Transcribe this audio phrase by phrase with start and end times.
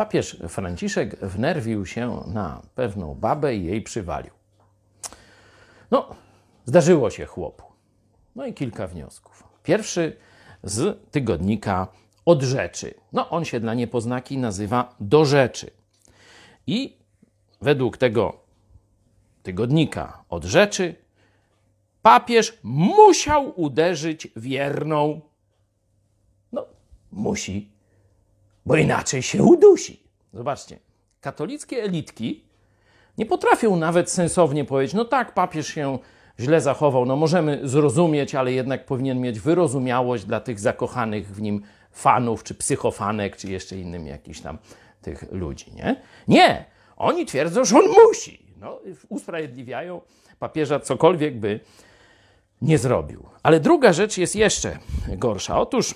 [0.00, 4.30] Papież Franciszek wnerwił się na pewną babę i jej przywalił.
[5.90, 6.14] No,
[6.64, 7.64] zdarzyło się chłopu.
[8.36, 9.44] No i kilka wniosków.
[9.62, 10.16] Pierwszy
[10.62, 11.88] z tygodnika
[12.24, 12.94] od rzeczy.
[13.12, 15.70] No, on się dla niepoznaki nazywa do rzeczy.
[16.66, 16.96] I
[17.60, 18.40] według tego
[19.42, 20.94] tygodnika od rzeczy
[22.02, 25.20] papież musiał uderzyć wierną.
[26.52, 26.66] No,
[27.12, 27.70] musi,
[28.66, 30.02] bo inaczej się udusi.
[30.32, 30.78] Zobaczcie,
[31.20, 32.44] katolickie elitki
[33.18, 35.98] nie potrafią nawet sensownie powiedzieć, no tak, papież się
[36.40, 41.62] źle zachował, no możemy zrozumieć, ale jednak powinien mieć wyrozumiałość dla tych zakochanych w nim
[41.90, 44.58] fanów, czy psychofanek, czy jeszcze innym jakichś tam
[45.02, 46.02] tych ludzi, nie?
[46.28, 46.64] Nie!
[46.96, 48.46] Oni twierdzą, że on musi.
[48.60, 50.00] No, usprawiedliwiają
[50.38, 51.60] papieża, cokolwiek by
[52.62, 53.26] nie zrobił.
[53.42, 55.60] Ale druga rzecz jest jeszcze gorsza.
[55.60, 55.94] Otóż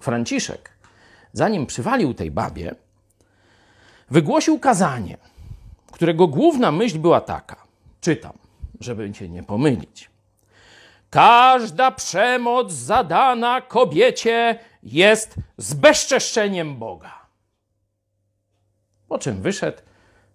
[0.00, 0.70] Franciszek,
[1.32, 2.74] zanim przywalił tej babie,
[4.10, 5.16] wygłosił kazanie,
[5.92, 7.56] którego główna myśl była taka:
[8.00, 8.32] czytam,
[8.80, 10.10] żeby cię nie pomylić.
[11.10, 17.26] Każda przemoc zadana kobiecie jest zbezczeszczeniem Boga.
[19.08, 19.78] Po czym wyszedł,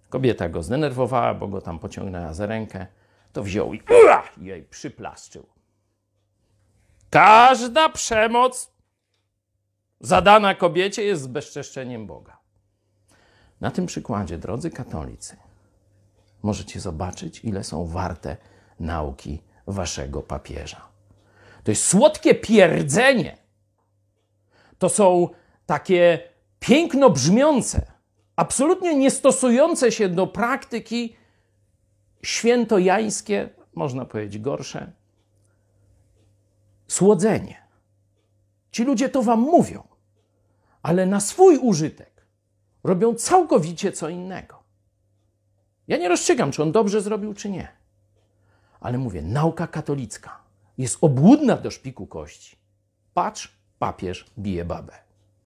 [0.10, 2.88] kobieta go zdenerwowała, bo go tam pociągnęła za rękę,
[3.34, 3.82] to wziął i
[4.38, 5.46] jej przyplaszczył.
[7.10, 8.75] Każda przemoc
[10.06, 12.38] zadana kobiecie jest zbezczeszczeniem Boga.
[13.62, 15.38] Na tym przykładzie, drodzy katolicy,
[16.44, 18.38] możecie zobaczyć, ile są warte
[18.80, 20.82] nauki waszego papieża.
[21.64, 23.38] To jest słodkie pierdzenie.
[24.80, 25.30] To są
[25.66, 26.20] takie
[26.60, 27.92] piękno brzmiące,
[28.36, 31.16] absolutnie nie stosujące się do praktyki
[32.24, 34.92] świętojańskie, można powiedzieć gorsze,
[36.88, 37.66] słodzenie.
[38.72, 39.95] Ci ludzie to wam mówią,
[40.86, 42.26] ale na swój użytek
[42.84, 44.64] robią całkowicie co innego.
[45.88, 47.68] Ja nie rozstrzygam, czy on dobrze zrobił, czy nie.
[48.80, 50.40] Ale mówię, nauka katolicka
[50.78, 52.56] jest obłudna do szpiku kości.
[53.14, 54.94] Patrz, papież bije babę.